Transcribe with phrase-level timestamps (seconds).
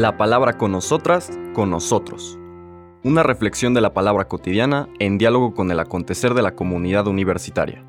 [0.00, 2.38] La palabra con nosotras, con nosotros.
[3.04, 7.84] Una reflexión de la palabra cotidiana en diálogo con el acontecer de la comunidad universitaria.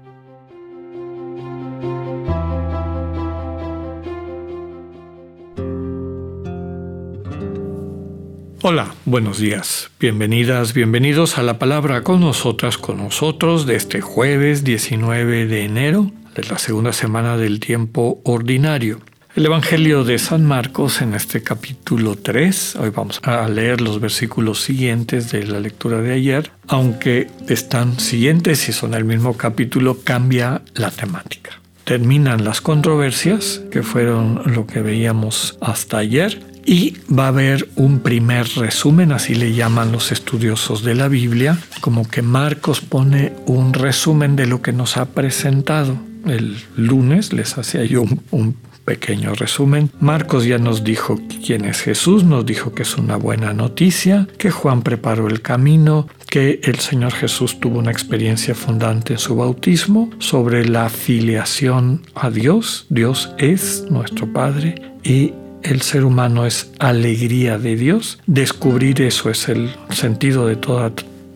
[8.62, 9.90] Hola, buenos días.
[9.98, 16.12] Bienvenidas, bienvenidos a la palabra con nosotras, con nosotros de este jueves 19 de enero
[16.36, 19.00] de la segunda semana del tiempo ordinario.
[19.34, 24.60] El Evangelio de San Marcos en este capítulo 3, hoy vamos a leer los versículos
[24.60, 30.62] siguientes de la lectura de ayer, aunque están siguientes y son el mismo capítulo, cambia
[30.74, 31.62] la temática.
[31.86, 38.02] Terminan las controversias, que fueron lo que veíamos hasta ayer, y va a haber un
[38.02, 43.74] primer resumen, así le llaman los estudiosos de la Biblia, como que Marcos pone un
[43.74, 45.98] resumen de lo que nos ha presentado.
[46.26, 49.92] El lunes les hacía yo un, pequeño resumen.
[50.00, 54.52] Marcos ya nos dijo quién es Jesús, nos dijo que es una buena noticia, que
[54.52, 60.10] Juan preparó el camino, que el Señor Jesús tuvo una experiencia fundante en su bautismo
[60.20, 62.86] sobre la filiación a Dios.
[62.90, 68.20] Dios es nuestro Padre y el ser humano es alegría de Dios.
[68.26, 70.56] Descubrir eso es el sentido de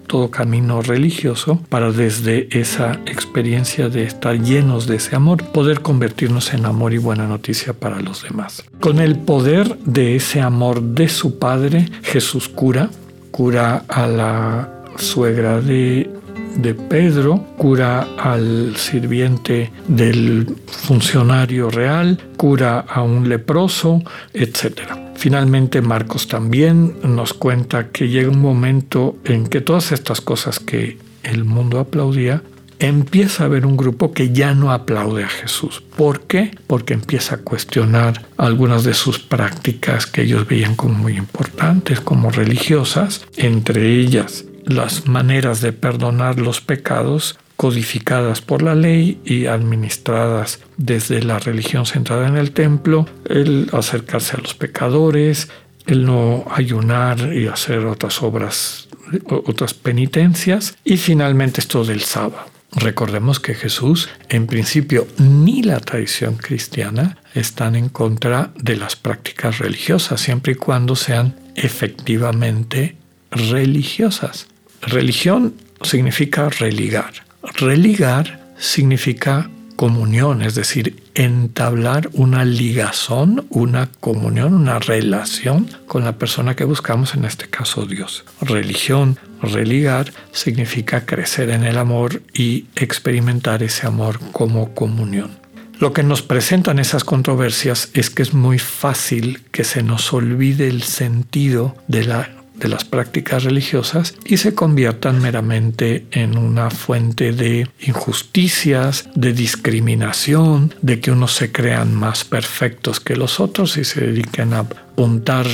[0.06, 6.54] todo camino religioso para desde esa experiencia de estar llenos de ese amor poder convertirnos
[6.54, 8.64] en amor y buena noticia para los demás.
[8.80, 12.90] Con el poder de ese amor de su Padre, Jesús cura,
[13.32, 16.10] cura a la suegra de
[16.58, 24.02] de Pedro, cura al sirviente del funcionario real, cura a un leproso,
[24.34, 25.05] etc.
[25.26, 31.00] Finalmente Marcos también nos cuenta que llega un momento en que todas estas cosas que
[31.24, 32.44] el mundo aplaudía,
[32.78, 35.82] empieza a haber un grupo que ya no aplaude a Jesús.
[35.98, 36.56] ¿Por qué?
[36.68, 42.30] Porque empieza a cuestionar algunas de sus prácticas que ellos veían como muy importantes, como
[42.30, 50.60] religiosas, entre ellas las maneras de perdonar los pecados codificadas por la ley y administradas
[50.78, 55.50] desde la religión centrada en el templo, el acercarse a los pecadores,
[55.88, 58.88] el no ayunar y hacer otras obras,
[59.28, 62.56] otras penitencias, y finalmente esto del sábado.
[62.72, 69.60] Recordemos que Jesús, en principio, ni la tradición cristiana están en contra de las prácticas
[69.60, 72.98] religiosas, siempre y cuando sean efectivamente
[73.32, 74.48] religiosas.
[74.82, 77.25] Religión significa religar.
[77.54, 86.56] Religar significa comunión, es decir, entablar una ligazón, una comunión, una relación con la persona
[86.56, 88.24] que buscamos, en este caso Dios.
[88.42, 95.32] Religión, religar, significa crecer en el amor y experimentar ese amor como comunión.
[95.80, 100.70] Lo que nos presentan esas controversias es que es muy fácil que se nos olvide
[100.70, 107.32] el sentido de la de las prácticas religiosas y se conviertan meramente en una fuente
[107.32, 113.84] de injusticias, de discriminación, de que unos se crean más perfectos que los otros y
[113.84, 115.46] se dediquen a apuntar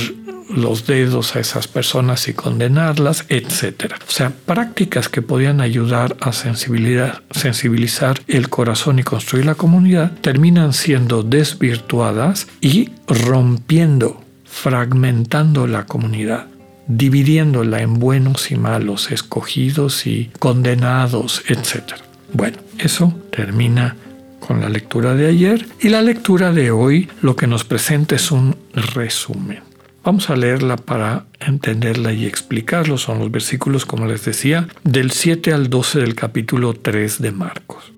[0.54, 3.94] los dedos a esas personas y condenarlas, etc.
[4.06, 10.72] O sea, prácticas que podían ayudar a sensibilizar el corazón y construir la comunidad terminan
[10.72, 16.51] siendo desvirtuadas y rompiendo, fragmentando la comunidad
[16.96, 21.94] dividiéndola en buenos y malos, escogidos y condenados, etc.
[22.32, 23.96] Bueno, eso termina
[24.40, 28.30] con la lectura de ayer y la lectura de hoy lo que nos presenta es
[28.30, 29.60] un resumen.
[30.04, 32.98] Vamos a leerla para entenderla y explicarlo.
[32.98, 37.92] Son los versículos, como les decía, del 7 al 12 del capítulo 3 de Marcos.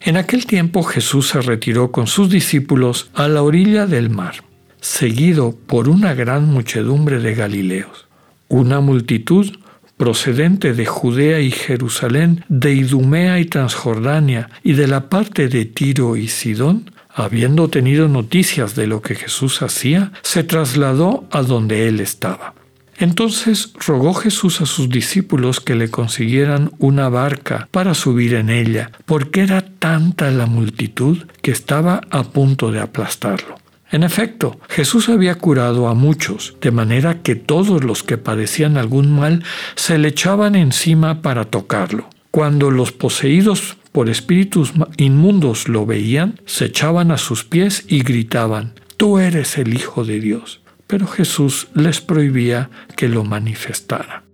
[0.00, 4.34] En aquel tiempo Jesús se retiró con sus discípulos a la orilla del mar
[4.82, 8.08] seguido por una gran muchedumbre de Galileos.
[8.52, 9.50] Una multitud
[9.96, 16.18] procedente de Judea y Jerusalén, de Idumea y Transjordania, y de la parte de Tiro
[16.18, 21.98] y Sidón, habiendo tenido noticias de lo que Jesús hacía, se trasladó a donde él
[21.98, 22.52] estaba.
[22.98, 28.90] Entonces rogó Jesús a sus discípulos que le consiguieran una barca para subir en ella,
[29.06, 33.61] porque era tanta la multitud que estaba a punto de aplastarlo.
[33.92, 39.12] En efecto, Jesús había curado a muchos, de manera que todos los que padecían algún
[39.12, 39.44] mal
[39.74, 42.08] se le echaban encima para tocarlo.
[42.30, 48.72] Cuando los poseídos por espíritus inmundos lo veían, se echaban a sus pies y gritaban,
[48.96, 50.62] Tú eres el Hijo de Dios.
[50.86, 54.24] Pero Jesús les prohibía que lo manifestara.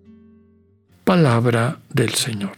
[1.05, 2.53] Palabra del Señor.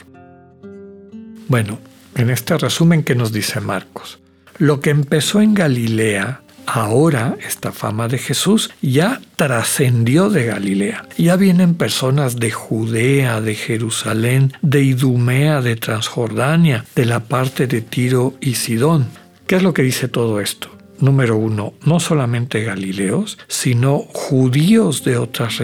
[1.49, 1.79] Bueno,
[2.15, 4.19] en este resumen que nos dice Marcos,
[4.59, 6.43] lo que empezó en Galilea
[6.75, 11.07] ahora esta fama de Jesús ya trascendió de Galilea.
[11.19, 17.81] Ya vienen personas de Judea, de Jerusalén, de Idumea, de Transjordania, de la parte de
[17.81, 19.09] Tiro y Sidón.
[19.47, 20.71] ¿Qué es lo que dice todo esto?
[21.01, 25.61] Número uno, no solamente galileos, sino judíos de otras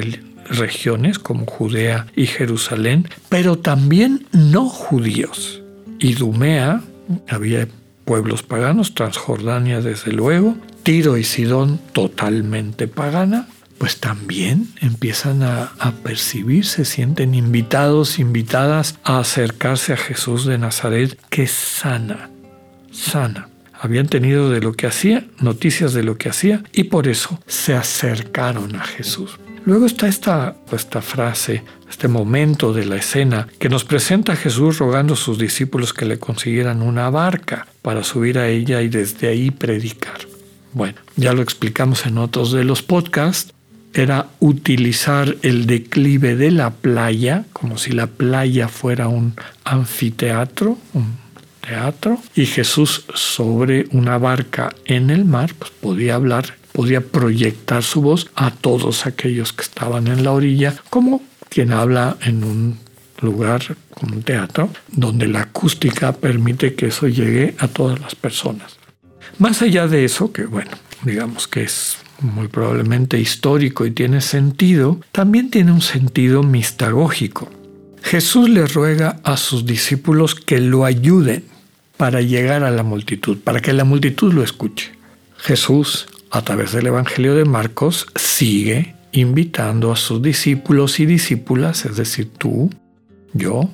[0.48, 5.62] regiones como Judea y Jerusalén, pero también no judíos.
[5.98, 6.82] Idumea,
[7.28, 7.68] había
[8.04, 10.56] pueblos paganos, Transjordania desde luego,
[10.86, 18.96] Tiro y Sidón totalmente pagana, pues también empiezan a, a, percibir, se sienten invitados, invitadas
[19.02, 22.30] a acercarse a Jesús de Nazaret, que sana,
[22.92, 23.48] sana.
[23.72, 27.74] Habían tenido de lo que hacía, noticias de lo que hacía, y por eso se
[27.74, 29.40] acercaron a Jesús.
[29.64, 34.78] Luego está esta, esta frase, este momento de la escena que nos presenta a Jesús
[34.78, 39.26] rogando a sus discípulos que le consiguieran una barca para subir a ella y desde
[39.26, 40.15] ahí predicar.
[40.76, 43.54] Bueno, ya lo explicamos en otros de los podcasts,
[43.94, 49.32] era utilizar el declive de la playa, como si la playa fuera un
[49.64, 51.16] anfiteatro, un
[51.62, 58.02] teatro, y Jesús sobre una barca en el mar, pues podía hablar, podía proyectar su
[58.02, 62.78] voz a todos aquellos que estaban en la orilla, como quien habla en un
[63.22, 63.62] lugar
[63.94, 68.75] como un teatro, donde la acústica permite que eso llegue a todas las personas.
[69.38, 70.70] Más allá de eso, que bueno,
[71.04, 77.50] digamos que es muy probablemente histórico y tiene sentido, también tiene un sentido mistagógico.
[78.02, 81.44] Jesús le ruega a sus discípulos que lo ayuden
[81.96, 84.92] para llegar a la multitud, para que la multitud lo escuche.
[85.36, 91.96] Jesús, a través del Evangelio de Marcos, sigue invitando a sus discípulos y discípulas, es
[91.96, 92.70] decir, tú,
[93.32, 93.70] yo,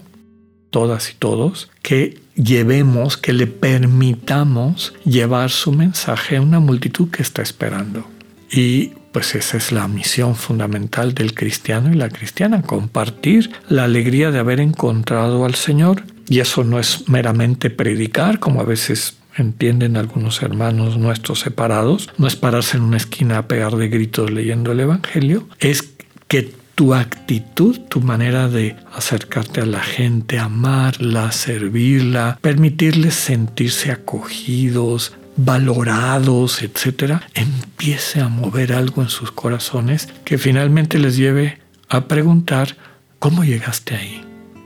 [0.70, 7.22] todas y todos, que llevemos, que le permitamos llevar su mensaje a una multitud que
[7.22, 8.06] está esperando.
[8.50, 14.30] Y pues esa es la misión fundamental del cristiano y la cristiana, compartir la alegría
[14.30, 16.02] de haber encontrado al Señor.
[16.28, 22.26] Y eso no es meramente predicar, como a veces entienden algunos hermanos nuestros separados, no
[22.26, 25.90] es pararse en una esquina a pegar de gritos leyendo el Evangelio, es
[26.28, 35.12] que tu actitud, tu manera de acercarte a la gente, amarla, servirla, permitirles sentirse acogidos,
[35.36, 41.58] valorados, etcétera, empiece a mover algo en sus corazones que finalmente les lleve
[41.88, 42.76] a preguntar
[43.18, 44.24] cómo llegaste ahí.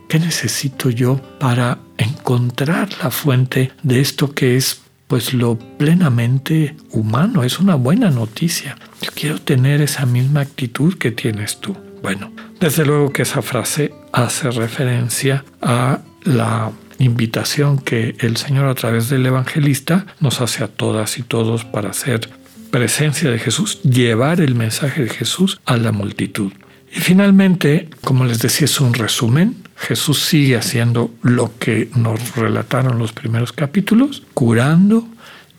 [0.09, 7.43] ¿Qué necesito yo para encontrar la fuente de esto que es pues lo plenamente humano?
[7.43, 8.77] Es una buena noticia.
[9.03, 11.77] Yo quiero tener esa misma actitud que tienes tú.
[12.07, 12.31] Bueno,
[12.61, 16.71] desde luego que esa frase hace referencia a la
[17.01, 21.91] invitación que el Señor a través del evangelista nos hace a todas y todos para
[21.91, 22.31] hacer
[22.71, 26.53] presencia de Jesús, llevar el mensaje de Jesús a la multitud.
[26.95, 29.57] Y finalmente, como les decía, es un resumen.
[29.75, 35.09] Jesús sigue haciendo lo que nos relataron los primeros capítulos, curando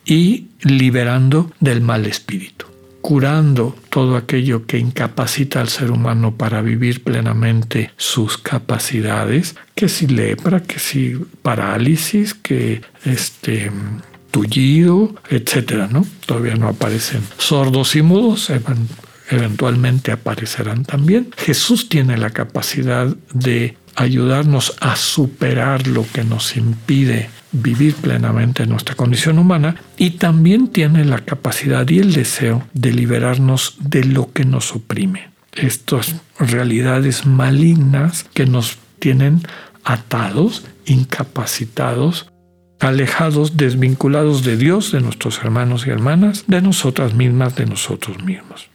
[0.06, 2.67] y liberando del mal espíritu
[3.08, 10.08] curando todo aquello que incapacita al ser humano para vivir plenamente sus capacidades, que si
[10.08, 13.72] lepra, que si parálisis, que este
[14.30, 16.06] tullido, etcétera, ¿no?
[16.26, 18.52] Todavía no aparecen sordos y mudos,
[19.30, 21.30] eventualmente aparecerán también.
[21.38, 28.96] Jesús tiene la capacidad de ayudarnos a superar lo que nos impide vivir plenamente nuestra
[28.96, 34.46] condición humana y también tiene la capacidad y el deseo de liberarnos de lo que
[34.46, 35.30] nos oprime.
[35.54, 39.42] Estas realidades malignas que nos tienen
[39.84, 42.30] atados, incapacitados,
[42.80, 48.70] alejados, desvinculados de Dios, de nuestros hermanos y hermanas, de nosotras mismas, de nosotros mismos.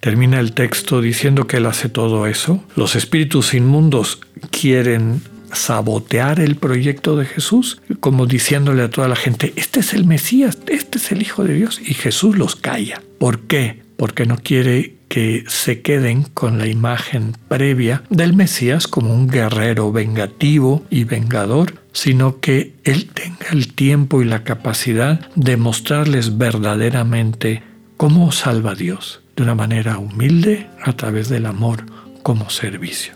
[0.00, 2.62] Termina el texto diciendo que Él hace todo eso.
[2.76, 4.20] Los espíritus inmundos
[4.50, 5.22] quieren
[5.52, 10.58] sabotear el proyecto de Jesús, como diciéndole a toda la gente, este es el Mesías,
[10.68, 13.02] este es el Hijo de Dios, y Jesús los calla.
[13.18, 13.82] ¿Por qué?
[13.96, 19.92] Porque no quiere que se queden con la imagen previa del Mesías como un guerrero
[19.92, 27.62] vengativo y vengador, sino que Él tenga el tiempo y la capacidad de mostrarles verdaderamente
[27.96, 31.86] cómo salva a Dios, de una manera humilde a través del amor
[32.22, 33.15] como servicio.